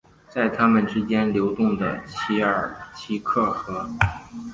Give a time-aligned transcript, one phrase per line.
[0.27, 3.87] 在他们之间流动的奇尔奇克河。